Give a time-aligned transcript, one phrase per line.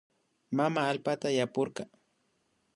[0.57, 1.83] Mama allpata yapurka